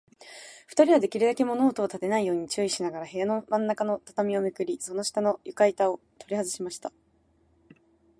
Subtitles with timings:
[0.65, 6.91] ふたりは、できるだけ物音をたてないように注意しながら、部屋のまんなかの畳をめくり、その下の床板ゆかいたをとりはずしました。